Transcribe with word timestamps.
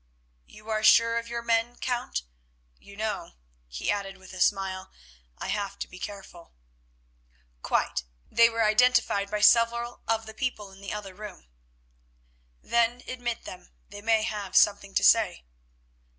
"You 0.47 0.67
are 0.71 0.81
sure 0.83 1.19
of 1.19 1.27
your 1.27 1.43
men, 1.43 1.75
Count? 1.75 2.23
You 2.79 2.97
know," 2.97 3.33
he 3.67 3.91
added, 3.91 4.17
with 4.17 4.33
a 4.33 4.39
smile, 4.41 4.91
"I 5.37 5.49
have 5.49 5.77
to 5.77 5.87
be 5.87 5.99
careful." 5.99 6.53
"Quite, 7.61 8.01
they 8.27 8.49
were 8.49 8.63
identified 8.65 9.29
by 9.29 9.41
several 9.41 10.01
of 10.07 10.25
the 10.25 10.33
people 10.33 10.71
in 10.71 10.81
the 10.81 10.91
other 10.91 11.13
room." 11.13 11.49
"Then 12.63 13.03
admit 13.07 13.43
them, 13.45 13.69
they 13.89 14.01
may 14.01 14.23
have 14.23 14.55
something 14.55 14.95
to 14.95 15.03
say." 15.03 15.43